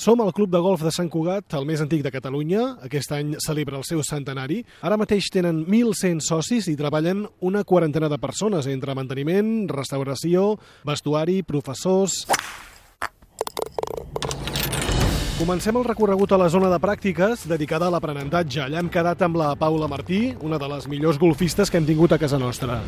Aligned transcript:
Som 0.00 0.22
al 0.22 0.32
Club 0.32 0.48
de 0.48 0.58
Golf 0.64 0.80
de 0.80 0.88
Sant 0.96 1.10
Cugat, 1.12 1.52
el 1.58 1.66
més 1.68 1.82
antic 1.84 2.00
de 2.00 2.08
Catalunya. 2.08 2.62
Aquest 2.86 3.10
any 3.12 3.34
celebra 3.44 3.76
el 3.76 3.82
seu 3.84 4.00
centenari. 4.00 4.62
Ara 4.80 4.96
mateix 4.96 5.26
tenen 5.28 5.58
1.100 5.66 6.22
socis 6.24 6.70
i 6.72 6.76
treballen 6.78 7.26
una 7.44 7.66
quarantena 7.68 8.08
de 8.08 8.16
persones 8.16 8.64
entre 8.72 8.96
manteniment, 8.96 9.68
restauració, 9.68 10.54
vestuari, 10.88 11.42
professors... 11.44 12.22
Comencem 15.40 15.76
el 15.76 15.84
recorregut 15.86 16.32
a 16.32 16.38
la 16.40 16.48
zona 16.52 16.68
de 16.72 16.80
pràctiques 16.80 17.46
dedicada 17.48 17.88
a 17.88 17.92
l'aprenentatge. 17.92 18.60
Allà 18.64 18.80
hem 18.80 18.90
quedat 18.92 19.24
amb 19.24 19.40
la 19.40 19.54
Paula 19.56 19.88
Martí, 19.88 20.34
una 20.40 20.60
de 20.60 20.68
les 20.68 20.88
millors 20.88 21.20
golfistes 21.20 21.72
que 21.72 21.80
hem 21.80 21.88
tingut 21.88 22.12
a 22.12 22.20
casa 22.20 22.40
nostra. 22.40 22.80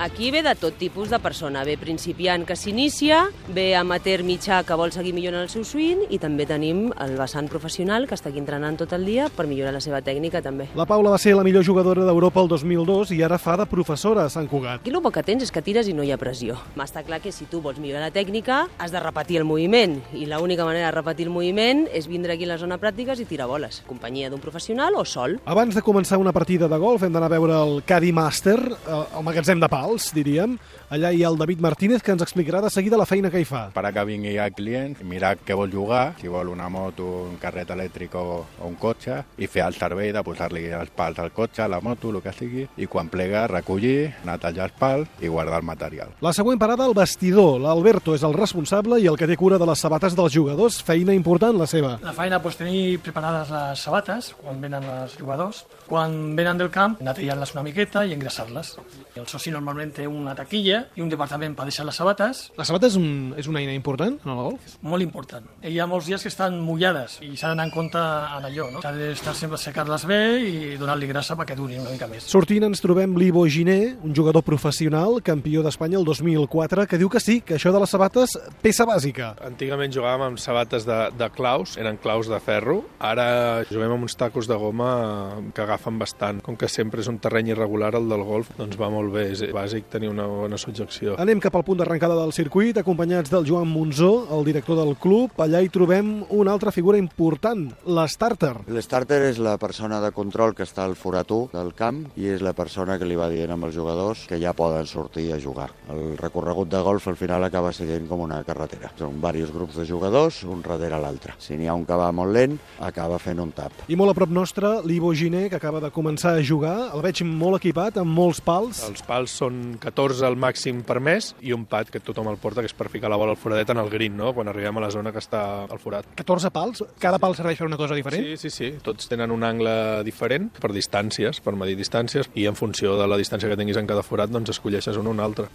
Aquí 0.00 0.32
ve 0.32 0.42
de 0.42 0.56
tot 0.56 0.74
tipus 0.74 1.08
de 1.08 1.20
persona. 1.22 1.62
Ve 1.62 1.76
principiant 1.78 2.42
que 2.44 2.56
s'inicia, 2.58 3.28
ve 3.54 3.76
amateur 3.78 4.24
mitjà 4.26 4.64
que 4.66 4.74
vol 4.74 4.90
seguir 4.90 5.12
millorant 5.14 5.44
el 5.46 5.50
seu 5.52 5.62
swing 5.62 6.08
i 6.10 6.18
també 6.18 6.48
tenim 6.50 6.88
el 7.00 7.14
vessant 7.14 7.46
professional 7.48 8.08
que 8.10 8.16
està 8.18 8.32
aquí 8.32 8.42
entrenant 8.42 8.74
tot 8.80 8.90
el 8.92 9.06
dia 9.06 9.28
per 9.30 9.46
millorar 9.46 9.70
la 9.72 9.80
seva 9.80 10.00
tècnica 10.02 10.42
també. 10.42 10.66
La 10.74 10.84
Paula 10.84 11.12
va 11.14 11.20
ser 11.22 11.36
la 11.38 11.44
millor 11.46 11.62
jugadora 11.64 12.02
d'Europa 12.04 12.42
el 12.42 12.50
2002 12.50 13.12
i 13.14 13.20
ara 13.22 13.38
fa 13.38 13.54
de 13.56 13.68
professora 13.70 14.24
a 14.26 14.32
Sant 14.34 14.48
Cugat. 14.50 14.82
Aquí 14.82 14.90
el 14.90 14.98
bo 14.98 15.12
que 15.14 15.22
tens 15.22 15.46
és 15.46 15.54
que 15.54 15.62
tires 15.62 15.86
i 15.86 15.94
no 15.94 16.02
hi 16.02 16.10
ha 16.10 16.18
pressió. 16.18 16.58
M'està 16.74 17.04
clar 17.06 17.20
que 17.22 17.30
si 17.30 17.46
tu 17.46 17.62
vols 17.62 17.78
millorar 17.78 18.02
la 18.02 18.10
tècnica 18.10 18.64
has 18.82 18.90
de 18.90 18.98
repetir 18.98 19.38
el 19.38 19.46
moviment 19.46 20.00
i 20.12 20.26
l'única 20.26 20.66
manera 20.66 20.90
de 20.90 20.96
repetir 20.98 21.28
el 21.28 21.32
moviment 21.32 21.86
és 21.94 22.10
vindre 22.10 22.34
aquí 22.34 22.50
a 22.50 22.56
la 22.56 22.58
zona 22.58 22.80
pràctiques 22.82 23.22
i 23.22 23.28
tirar 23.30 23.46
boles. 23.46 23.84
Companyia 23.86 24.28
d'un 24.28 24.42
professional 24.42 24.98
o 24.98 25.06
sol. 25.06 25.38
Abans 25.46 25.78
de 25.78 25.86
començar 25.86 26.18
una 26.18 26.34
partida 26.34 26.66
de 26.66 26.82
golf 26.82 27.06
hem 27.06 27.14
d'anar 27.14 27.30
a 27.30 27.36
veure 27.38 27.62
el 27.62 27.82
Caddy 27.86 28.10
Master, 28.10 28.58
eh, 28.58 29.00
el 29.14 29.22
magatzem 29.22 29.62
de 29.62 29.70
pals, 29.94 30.10
diríem. 30.14 30.58
Allà 30.90 31.10
hi 31.12 31.22
ha 31.24 31.30
el 31.30 31.38
David 31.38 31.60
Martínez 31.60 32.02
que 32.02 32.12
ens 32.12 32.22
explicarà 32.22 32.60
de 32.62 32.70
seguida 32.70 32.98
la 32.98 33.06
feina 33.06 33.30
que 33.30 33.40
hi 33.40 33.46
fa. 33.46 33.70
Per 33.74 33.84
a 33.84 33.92
que 33.92 34.04
vingui 34.04 34.36
el 34.38 34.52
client, 34.54 34.96
mirar 35.02 35.36
què 35.46 35.54
vol 35.54 35.70
jugar, 35.70 36.14
si 36.20 36.28
vol 36.28 36.48
una 36.48 36.68
moto, 36.68 37.06
un 37.30 37.36
carret 37.38 37.70
elèctric 37.70 38.14
o, 38.14 38.44
o 38.60 38.66
un 38.68 38.76
cotxe, 38.76 39.22
i 39.38 39.46
fer 39.46 39.64
el 39.66 39.74
servei 39.74 40.12
de 40.12 40.22
posar-li 40.22 40.66
els 40.74 40.90
pals 40.94 41.18
al 41.18 41.32
cotxe, 41.32 41.62
a 41.64 41.68
la 41.68 41.80
moto, 41.80 42.10
el 42.10 42.22
que 42.22 42.32
sigui, 42.34 42.66
i 42.76 42.86
quan 42.86 43.08
plega 43.08 43.46
recollir, 43.50 44.12
netejar 44.26 44.68
els 44.68 44.78
pals 44.78 45.22
i 45.22 45.30
guardar 45.30 45.60
el 45.62 45.66
material. 45.66 46.14
La 46.24 46.34
següent 46.36 46.60
parada, 46.60 46.86
el 46.86 46.96
vestidor. 46.96 47.60
L'Alberto 47.62 48.14
és 48.14 48.26
el 48.26 48.34
responsable 48.34 49.00
i 49.00 49.08
el 49.10 49.18
que 49.18 49.28
té 49.30 49.38
cura 49.38 49.58
de 49.58 49.68
les 49.68 49.80
sabates 49.80 50.16
dels 50.18 50.34
jugadors. 50.34 50.80
Feina 50.84 51.14
important, 51.14 51.56
la 51.58 51.68
seva. 51.70 51.96
La 52.02 52.14
feina, 52.16 52.40
pues, 52.42 52.58
tenir 52.60 52.98
preparades 53.04 53.50
les 53.54 53.86
sabates 53.86 54.32
quan 54.40 54.60
venen 54.62 54.84
els 54.84 55.16
jugadors. 55.18 55.64
Quan 55.88 56.34
venen 56.36 56.58
del 56.58 56.70
camp, 56.72 56.98
netejar-les 57.04 57.54
una 57.54 57.64
miqueta 57.66 58.04
i 58.06 58.14
engrasar-les. 58.14 58.74
El 59.14 59.26
soci 59.30 59.52
normalment 59.52 59.73
té 59.94 60.06
una 60.08 60.34
taquilla 60.34 60.84
i 60.96 61.02
un 61.02 61.08
departament 61.08 61.54
per 61.56 61.64
deixar 61.68 61.84
les 61.86 61.96
sabates, 61.96 62.50
La 62.56 62.64
sabata 62.64 62.86
és, 62.86 62.96
un, 62.96 63.34
és 63.36 63.46
una 63.50 63.60
eina 63.60 63.72
important 63.74 64.18
en 64.24 64.30
el 64.30 64.36
golf? 64.36 64.76
molt 64.82 65.02
important. 65.02 65.44
Hi 65.62 65.78
ha 65.80 65.86
molts 65.86 66.06
dies 66.06 66.22
que 66.22 66.28
estan 66.28 66.60
mullades 66.60 67.18
i 67.22 67.36
s'ha 67.36 67.48
d'anar 67.52 67.66
en 67.66 67.70
compte 67.74 67.98
en 67.98 68.44
allò, 68.48 68.70
no? 68.72 68.80
S'ha 68.82 68.92
d'estar 68.92 69.34
sempre 69.34 69.56
a 69.56 69.62
secar-les 69.62 70.04
bé 70.06 70.20
i 70.44 70.76
donar-li 70.80 71.06
grassa 71.06 71.36
perquè 71.36 71.56
durin 71.56 71.80
una 71.80 71.90
mica 71.90 72.06
més. 72.08 72.24
Sortint 72.30 72.64
ens 72.64 72.80
trobem 72.80 73.16
l'Ivo 73.18 73.46
Giné, 73.48 73.96
un 74.02 74.14
jugador 74.14 74.42
professional, 74.42 75.20
campió 75.22 75.62
d'Espanya 75.62 75.98
el 75.98 76.04
2004, 76.04 76.86
que 76.86 76.98
diu 76.98 77.08
que 77.10 77.20
sí, 77.20 77.40
que 77.40 77.54
això 77.58 77.72
de 77.72 77.80
les 77.80 77.90
sabates, 77.90 78.36
peça 78.62 78.86
bàsica. 78.88 79.34
Antigament 79.44 79.92
jugàvem 79.92 80.28
amb 80.30 80.38
sabates 80.42 80.84
de, 80.86 80.98
de 81.18 81.28
claus, 81.34 81.76
eren 81.80 81.96
claus 82.00 82.28
de 82.30 82.38
ferro. 82.40 82.82
Ara 83.00 83.64
juguem 83.70 83.92
amb 83.96 84.06
uns 84.06 84.16
tacos 84.16 84.48
de 84.48 84.56
goma 84.56 85.40
que 85.54 85.62
agafen 85.62 85.98
bastant. 85.98 86.40
Com 86.44 86.56
que 86.56 86.68
sempre 86.68 87.00
és 87.02 87.08
un 87.10 87.18
terreny 87.18 87.52
irregular, 87.54 87.94
el 87.98 88.08
del 88.08 88.22
golf, 88.26 88.50
doncs 88.58 88.78
va 88.80 88.90
molt 88.92 89.12
bé. 89.14 89.26
És 89.34 89.42
bàsic 89.64 89.88
tenir 89.90 90.10
una 90.12 90.26
bona 90.28 90.58
subjecció. 90.60 91.16
Anem 91.20 91.40
cap 91.42 91.54
al 91.56 91.64
punt 91.64 91.80
d'arrencada 91.80 92.16
del 92.18 92.32
circuit, 92.36 92.76
acompanyats 92.78 93.32
del 93.32 93.46
Joan 93.48 93.68
Monzó, 93.70 94.26
el 94.36 94.44
director 94.44 94.76
del 94.78 94.94
club. 95.00 95.32
Allà 95.40 95.62
hi 95.64 95.70
trobem 95.72 96.24
una 96.34 96.52
altra 96.52 96.72
figura 96.74 97.00
important, 97.00 97.66
l'Starter. 97.86 98.52
L'starter 98.68 99.22
és 99.30 99.40
la 99.42 99.56
persona 99.58 100.00
de 100.04 100.12
control 100.12 100.54
que 100.54 100.66
està 100.66 100.84
al 100.84 100.96
forat 100.98 101.30
1 101.32 101.54
del 101.54 101.72
camp 101.76 102.02
i 102.20 102.28
és 102.34 102.44
la 102.44 102.52
persona 102.56 102.98
que 103.00 103.08
li 103.08 103.16
va 103.16 103.30
dient 103.32 103.54
amb 103.54 103.68
els 103.68 103.76
jugadors 103.76 104.26
que 104.28 104.38
ja 104.42 104.54
poden 104.56 104.86
sortir 104.86 105.30
a 105.32 105.40
jugar. 105.40 105.70
El 105.92 106.16
recorregut 106.20 106.70
de 106.72 106.82
golf 106.84 107.08
al 107.08 107.18
final 107.20 107.44
acaba 107.44 107.72
sent 107.72 108.08
com 108.08 108.24
una 108.24 108.42
carretera. 108.44 108.92
Són 108.98 109.16
diversos 109.16 109.54
grups 109.54 109.78
de 109.80 109.86
jugadors, 109.88 110.42
un 110.44 110.62
darrere 110.64 111.00
l'altre. 111.00 111.36
Si 111.38 111.56
n'hi 111.56 111.68
ha 111.68 111.76
un 111.76 111.86
que 111.88 111.96
va 111.98 112.10
molt 112.12 112.34
lent, 112.34 112.58
acaba 112.84 113.18
fent 113.22 113.40
un 113.40 113.52
tap. 113.56 113.84
I 113.88 113.96
molt 113.96 114.12
a 114.12 114.18
prop 114.18 114.32
nostre, 114.32 114.76
l'Ivo 114.84 115.14
Giné, 115.14 115.48
que 115.48 115.56
acaba 115.56 115.80
de 115.80 115.92
començar 115.94 116.34
a 116.36 116.44
jugar. 116.44 116.90
El 116.94 117.04
veig 117.04 117.22
molt 117.24 117.62
equipat, 117.62 117.98
amb 118.02 118.12
molts 118.12 118.42
pals. 118.44 118.82
Els 118.88 119.04
pals 119.06 119.38
són 119.40 119.53
14 119.80 120.24
al 120.26 120.36
màxim 120.40 120.82
permès 120.86 121.32
i 121.44 121.52
un 121.56 121.64
pad 121.70 121.88
que 121.92 122.00
tothom 122.00 122.28
el 122.32 122.36
porta, 122.42 122.60
que 122.62 122.68
és 122.70 122.74
per 122.76 122.88
ficar 122.92 123.10
la 123.12 123.16
bola 123.20 123.32
al 123.34 123.40
foradet 123.40 123.70
en 123.70 123.78
el 123.82 123.90
green, 123.90 124.16
no? 124.16 124.32
quan 124.34 124.48
arribem 124.48 124.78
a 124.78 124.84
la 124.86 124.90
zona 124.90 125.12
que 125.12 125.18
està 125.22 125.64
al 125.64 125.78
forat. 125.82 126.06
14 126.16 126.50
pals? 126.54 126.84
Cada 127.02 127.18
pal 127.22 127.34
serveix 127.36 127.58
per 127.58 127.66
una 127.68 127.76
cosa 127.80 127.94
diferent? 127.98 128.24
Sí, 128.24 128.36
sí, 128.36 128.50
sí. 128.50 128.72
Tots 128.82 129.08
tenen 129.10 129.30
un 129.34 129.44
angle 129.44 130.02
diferent 130.04 130.50
per 130.60 130.72
distàncies, 130.74 131.40
per 131.44 131.54
medir 131.58 131.76
distàncies, 131.78 132.28
i 132.34 132.46
en 132.50 132.54
funció 132.58 132.96
de 133.00 133.06
la 133.10 133.16
distància 133.20 133.48
que 133.48 133.56
tinguis 133.56 133.76
en 133.80 133.86
cada 133.90 134.02
forat, 134.02 134.30
doncs 134.30 134.50
escolleixes 134.54 134.96
un 135.00 135.06
o 135.06 135.10
un 135.14 135.20
altre. 135.20 135.48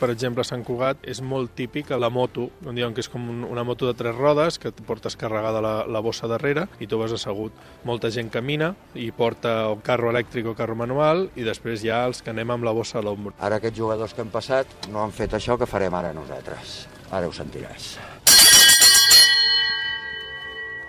Per 0.00 0.10
exemple, 0.10 0.42
a 0.42 0.48
Sant 0.48 0.64
Cugat 0.66 1.04
és 1.06 1.20
molt 1.22 1.52
típic 1.54 1.90
la 1.92 2.10
moto, 2.10 2.48
on 2.66 2.74
diuen 2.74 2.94
que 2.94 3.00
és 3.04 3.08
com 3.08 3.28
un- 3.30 3.44
una 3.44 3.62
moto 3.64 3.86
de 3.86 3.94
tres 3.94 4.14
rodes, 4.16 4.58
que 4.58 4.72
portes 4.72 5.16
carregada 5.16 5.60
la, 5.60 5.74
la 5.86 6.00
bossa 6.00 6.26
darrere 6.26 6.66
i 6.80 6.86
tu 6.86 6.98
vas 6.98 7.12
assegut. 7.12 7.52
Molta 7.84 8.10
gent 8.10 8.30
camina 8.30 8.72
i 8.94 9.10
porta 9.12 9.68
o 9.70 9.78
carro 9.82 10.10
elèctric 10.10 10.46
o 10.46 10.54
carro 10.58 10.74
manual 10.76 11.28
i 11.36 11.42
després 11.46 11.84
hi 11.84 11.90
ha 11.90 12.04
els 12.06 12.22
que 12.22 12.30
anem 12.30 12.50
amb 12.50 12.64
la 12.64 12.72
bossa 12.72 12.98
a 12.98 13.02
l'ombra. 13.02 13.34
Ara 13.42 13.56
aquests 13.58 13.74
jugadors 13.74 14.12
que 14.14 14.22
han 14.22 14.30
passat 14.30 14.86
no 14.92 15.00
han 15.02 15.10
fet 15.10 15.32
això 15.34 15.56
que 15.58 15.66
farem 15.66 15.94
ara 15.98 16.12
nosaltres. 16.14 16.84
Ara 17.10 17.26
ho 17.26 17.32
sentiràs. 17.34 17.96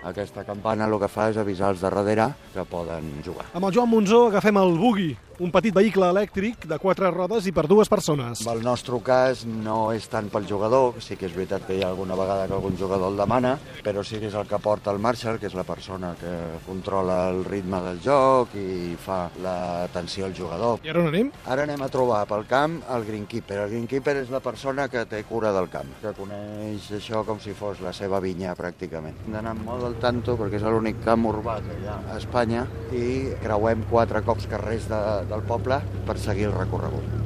Aquesta 0.04 0.44
campana 0.46 0.86
el 0.86 0.94
que 1.00 1.08
fa 1.08 1.30
és 1.32 1.38
avisar 1.40 1.72
els 1.72 1.80
de 1.82 1.90
darrere 1.90 2.28
que 2.52 2.62
poden 2.68 3.08
jugar. 3.26 3.48
Amb 3.56 3.66
el 3.66 3.74
Joan 3.74 3.90
Monzó 3.90 4.26
agafem 4.28 4.60
el 4.60 4.76
Buggy, 4.78 5.08
un 5.42 5.50
petit 5.50 5.74
vehicle 5.74 6.06
elèctric 6.12 6.66
de 6.70 6.78
quatre 6.78 7.10
rodes 7.10 7.48
i 7.48 7.52
per 7.54 7.66
dues 7.70 7.90
persones. 7.90 8.44
El 8.46 8.62
nostre 8.62 8.98
cas 9.04 9.44
no 9.48 9.90
és 9.94 10.06
tant 10.10 10.28
pel 10.30 10.46
jugador, 10.46 11.00
sí 11.02 11.16
que 11.18 11.26
és 11.26 11.34
veritat 11.34 11.66
que 11.66 11.78
hi 11.78 11.82
ha 11.82 11.88
alguna 11.90 12.14
vegada 12.18 12.46
que 12.46 12.54
algun 12.54 12.76
jugador 12.78 13.10
el 13.10 13.18
demana, 13.18 13.56
però 13.82 14.04
sí 14.06 14.20
que 14.22 14.28
és 14.30 14.36
el 14.38 14.46
que 14.50 14.60
porta 14.62 14.92
el 14.94 15.00
Marshall, 15.02 15.40
que 15.42 15.48
és 15.50 15.56
la 15.56 15.66
persona 15.66 16.14
que 16.20 16.32
controla 16.66 17.30
el 17.30 17.44
ritme 17.44 17.80
del 17.82 18.00
joc 18.04 18.54
i 18.58 18.94
fa 19.00 19.24
l'atenció 19.42 20.28
al 20.28 20.36
jugador. 20.36 20.84
I 20.84 20.92
ara 20.92 21.02
on 21.02 21.10
anem? 21.10 21.32
Ara 21.50 21.66
anem 21.66 21.82
a 21.82 21.90
trobar 21.92 22.22
pel 22.30 22.46
camp 22.50 22.78
el 22.94 23.06
greenkeeper. 23.08 23.58
El 23.64 23.74
greenkeeper 23.74 24.16
és 24.22 24.30
la 24.30 24.42
persona 24.44 24.86
que 24.92 25.04
té 25.10 25.24
cura 25.26 25.52
del 25.56 25.68
camp, 25.72 25.90
que 26.02 26.14
coneix 26.16 26.90
això 27.00 27.24
com 27.26 27.40
si 27.42 27.56
fos 27.56 27.82
la 27.84 27.94
seva 27.96 28.20
vinya, 28.22 28.54
pràcticament. 28.58 29.18
Hem 29.26 29.38
d'anar 29.38 29.56
molt 29.58 29.88
al 29.88 29.98
tanto, 30.02 30.38
perquè 30.38 30.60
és 30.60 30.68
l'únic 30.68 31.02
camp 31.04 31.26
urbà 31.32 31.58
que 31.64 31.78
hi 31.80 31.88
ha 31.90 31.98
a 32.12 32.18
Espanya, 32.20 32.66
i 32.94 33.34
creuem 33.42 33.84
quatre 33.90 34.22
cops 34.24 34.46
carrers 34.50 34.88
de, 34.90 35.02
del 35.30 35.46
poble 35.48 35.80
per 36.06 36.18
seguir 36.20 36.50
el 36.50 36.58
recorregut. 36.58 37.23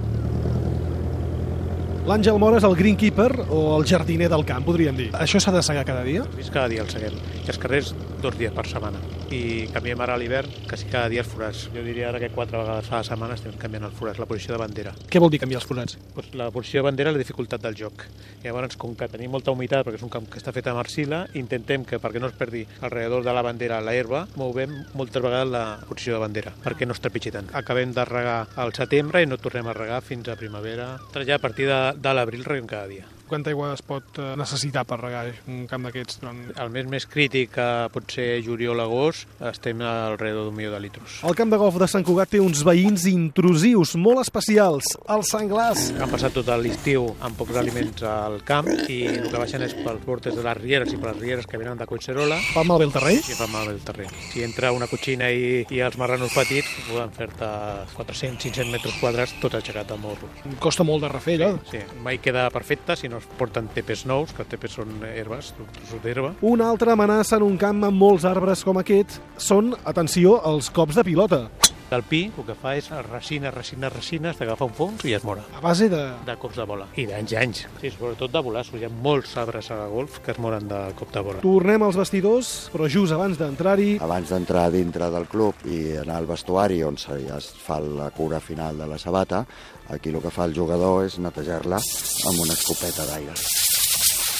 L'Àngel 2.09 2.39
Mora 2.41 2.57
és 2.57 2.65
el 2.65 2.73
greenkeeper 2.73 3.51
o 3.53 3.59
el 3.77 3.83
jardiner 3.85 4.31
del 4.33 4.47
camp, 4.49 4.65
podríem 4.65 4.97
dir. 4.97 5.11
Això 5.21 5.37
s'ha 5.45 5.53
de 5.53 5.61
segar 5.61 5.83
cada 5.85 6.01
dia? 6.07 6.23
Fins 6.39 6.49
cada 6.49 6.71
dia 6.73 6.81
el 6.81 6.89
seguem. 6.89 7.19
I 7.43 7.51
els 7.53 7.59
carrers 7.61 7.91
dos 8.23 8.33
dies 8.39 8.55
per 8.57 8.65
setmana. 8.65 9.03
I 9.29 9.69
canviem 9.75 10.01
ara 10.01 10.15
a 10.17 10.21
l'hivern, 10.21 10.49
que 10.71 10.79
sí 10.81 10.87
cada 10.89 11.11
dia 11.13 11.21
els 11.21 11.29
forats. 11.29 11.67
Jo 11.75 11.83
diria 11.85 12.09
ara 12.09 12.21
que 12.23 12.31
quatre 12.33 12.57
vegades 12.57 12.89
a 12.89 13.03
la 13.03 13.05
setmana 13.05 13.37
estem 13.37 13.53
canviant 13.61 13.85
els 13.91 13.99
forats, 13.99 14.17
la 14.23 14.27
posició 14.31 14.55
de 14.55 14.61
bandera. 14.63 14.95
Què 15.05 15.21
vol 15.21 15.29
dir 15.29 15.43
canviar 15.43 15.61
els 15.61 15.69
forats? 15.69 15.99
Pues 16.15 16.31
la 16.33 16.49
posició 16.55 16.81
de 16.81 16.87
bandera 16.89 17.13
és 17.13 17.19
la 17.19 17.21
dificultat 17.21 17.61
del 17.61 17.77
joc. 17.77 18.07
Llavors, 18.41 18.79
com 18.81 18.97
que 18.97 19.11
tenim 19.13 19.37
molta 19.37 19.53
humitat, 19.53 19.85
perquè 19.85 20.01
és 20.01 20.07
un 20.07 20.15
camp 20.15 20.31
que 20.33 20.41
està 20.41 20.55
fet 20.57 20.73
amb 20.73 20.81
arcila, 20.81 21.27
intentem 21.37 21.85
que 21.85 22.01
perquè 22.01 22.25
no 22.25 22.33
es 22.33 22.39
perdi 22.41 22.65
alrededor 22.81 23.27
de 23.29 23.37
la 23.37 23.45
bandera 23.45 23.83
la 23.85 23.93
herba, 23.93 24.25
movem 24.41 24.73
moltes 24.97 25.21
vegades 25.21 25.53
la 25.53 25.65
posició 25.85 26.17
de 26.17 26.25
bandera, 26.25 26.55
perquè 26.65 26.89
no 26.89 26.97
es 26.97 27.05
trepitgi 27.05 27.37
tant. 27.37 27.53
Acabem 27.53 27.93
de 27.93 28.09
regar 28.09 28.39
al 28.57 28.73
setembre 28.73 29.21
i 29.23 29.29
no 29.29 29.37
tornem 29.37 29.69
a 29.69 29.77
regar 29.77 30.01
fins 30.01 30.33
a 30.33 30.41
primavera. 30.41 30.95
Ja 31.29 31.37
a 31.37 31.43
partir 31.43 31.69
de, 31.69 31.98
de 31.99 32.15
l'abril 32.15 32.45
reguem 32.47 32.67
cada 32.71 32.87
dia. 32.91 33.18
Quanta 33.29 33.51
aigua 33.53 33.73
es 33.75 33.83
pot 33.85 34.19
eh, 34.19 34.33
necessitar 34.41 34.85
per 34.89 34.99
regar 35.03 35.27
un 35.51 35.67
camp 35.69 35.85
d'aquests? 35.87 36.21
Durant... 36.23 36.41
El 36.65 36.71
mes 36.75 36.87
més 36.89 37.07
crític, 37.09 37.53
que 37.59 37.67
pot 37.93 38.09
ser 38.13 38.41
juliol-agost, 38.47 39.29
estem 39.51 39.83
alrededor 39.85 40.49
d'un 40.49 40.57
milió 40.57 40.73
de 40.73 40.81
litros. 40.81 41.19
El 41.29 41.37
camp 41.39 41.53
de 41.53 41.59
golf 41.61 41.77
de 41.81 41.89
Sant 41.91 42.07
Cugat 42.07 42.33
té 42.33 42.41
uns 42.43 42.63
veïns 42.67 43.05
intrusius 43.11 43.95
molt 44.01 44.23
especials, 44.25 44.95
els 45.13 45.33
senglars. 45.33 45.89
Han 45.99 46.13
passat 46.13 46.35
tot 46.37 46.49
l'estiu 46.59 47.11
amb 47.25 47.37
pocs 47.39 47.59
aliments 47.61 48.03
al 48.09 48.41
camp 48.49 48.69
i 48.89 48.99
el 49.11 49.29
que 49.29 49.39
baixen 49.41 49.65
és 49.67 49.77
pels 49.77 50.05
bordes 50.07 50.37
de 50.37 50.45
les 50.45 50.59
rieres 50.59 50.93
i 50.93 50.99
per 51.01 51.13
les 51.13 51.21
rieres 51.23 51.47
que 51.49 51.61
venen 51.61 51.79
de 51.79 51.87
Collserola 51.89 52.39
Fa 52.55 52.65
malbé 52.67 52.89
el 52.89 52.95
terreny? 52.95 53.21
i 53.21 53.37
fan 53.37 53.53
malbé 53.53 53.75
el 53.77 53.83
terreny. 53.85 54.13
Si 54.33 54.43
entra 54.47 54.73
una 54.73 54.89
cotxina 54.91 55.29
i, 55.31 55.65
i 55.69 55.83
els 55.85 55.99
marranos 56.01 56.33
petits 56.35 56.71
poden 56.89 57.13
fer-te 57.17 57.49
400-500 57.95 58.73
metres 58.73 58.97
quadrats 59.03 59.37
tot 59.43 59.55
aixecat 59.59 59.89
de 59.93 59.99
morros. 60.01 60.43
Costa 60.63 60.87
molt 60.87 61.05
de 61.05 61.13
refer, 61.13 61.37
allò. 61.39 61.59
Sí, 61.71 61.83
mai 62.05 62.19
queda 62.23 62.49
perfecte 62.55 62.97
si 62.97 63.11
no 63.19 63.25
es 63.25 63.39
porten 63.39 63.69
tepes 63.75 64.05
nous, 64.07 64.33
que 64.35 64.47
tepes 64.47 64.77
són 64.79 65.03
herbes, 65.09 65.53
trossos 65.57 66.03
d'herba. 66.05 66.35
Una 66.47 66.69
altra 66.71 66.95
amenaça 66.95 67.39
en 67.39 67.47
un 67.47 67.59
camp 67.59 67.83
amb 67.89 67.99
molts 67.99 68.27
arbres 68.29 68.65
com 68.67 68.79
aquest 68.79 69.19
són, 69.37 69.75
atenció, 69.85 70.39
els 70.47 70.71
cops 70.71 70.99
de 70.99 71.07
pilota. 71.07 71.47
El 71.89 72.03
pi 72.05 72.27
el 72.29 72.45
que 72.45 72.53
fa 72.53 72.75
és 72.77 72.91
resina, 73.07 73.49
resina, 73.49 73.89
resina, 73.89 74.35
hasta 74.35 74.45
agafa 74.45 74.67
un 74.69 74.75
fons 74.77 75.05
i 75.09 75.15
es 75.17 75.23
mora. 75.25 75.47
A 75.57 75.63
base 75.65 75.87
de... 75.89 76.03
De 76.27 76.35
cops 76.37 76.59
de 76.61 76.67
bola. 76.69 76.85
I 77.01 77.07
d'anys 77.09 77.33
i 77.33 77.39
anys. 77.41 77.63
Sí, 77.81 77.89
sobretot 77.95 78.35
de 78.35 78.43
volassos. 78.45 78.77
Hi 78.77 78.85
ha 78.85 78.91
molts 78.93 79.33
arbres 79.41 79.71
a 79.73 79.79
golf 79.89 80.19
que 80.25 80.35
es 80.35 80.41
moren 80.43 80.69
de 80.69 80.83
cop 80.99 81.15
de 81.15 81.23
bola. 81.25 81.41
Tornem 81.41 81.87
als 81.87 81.97
vestidors, 81.97 82.51
però 82.75 82.91
just 82.93 83.17
abans 83.17 83.41
d'entrar-hi... 83.41 83.95
Abans 84.05 84.35
d'entrar 84.35 84.67
dintre 84.75 85.09
del 85.15 85.25
club 85.33 85.65
i 85.65 85.97
anar 86.03 86.19
al 86.21 86.29
vestuari 86.29 86.83
on 86.85 87.01
se 87.01 87.17
ja 87.25 87.41
es 87.41 87.49
fa 87.65 87.81
la 87.81 88.11
cura 88.13 88.43
final 88.45 88.77
de 88.77 88.91
la 88.91 89.01
sabata, 89.01 89.47
aquí 89.89 90.13
el 90.13 90.21
que 90.21 90.35
fa 90.35 90.45
el 90.45 90.53
jugador 90.57 91.07
és 91.07 91.17
netejar-la 91.17 91.81
amb 91.81 92.45
una 92.45 92.53
escopeta 92.53 93.09
d'aire. 93.09 93.39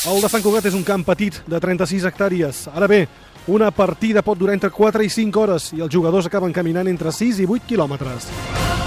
El 0.09 0.21
de 0.23 0.29
Sant 0.31 0.45
Cugat 0.45 0.69
és 0.69 0.77
un 0.77 0.85
camp 0.87 1.03
petit 1.09 1.41
de 1.49 1.59
36 1.59 2.05
hectàrees. 2.07 2.67
Ara 2.71 2.87
bé, 2.87 3.01
una 3.47 3.71
partida 3.71 4.23
pot 4.23 4.39
durar 4.39 4.55
entre 4.59 4.71
4 4.71 5.05
i 5.05 5.09
5 5.13 5.41
hores 5.41 5.71
i 5.73 5.81
els 5.81 5.95
jugadors 5.95 6.27
acaben 6.27 6.53
caminant 6.53 6.89
entre 6.89 7.13
6 7.13 7.45
i 7.45 7.47
8 7.47 7.69
quilòmetres. 7.69 8.78